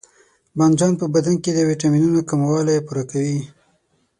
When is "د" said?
1.53-1.59